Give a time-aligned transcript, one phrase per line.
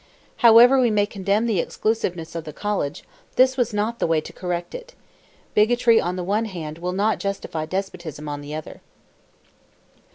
[0.37, 3.03] However we may condemn the exclusiveness of the College,
[3.35, 4.95] this was not the way to correct it;
[5.53, 8.81] bigotry on the one hand, will not justify despotism on the other.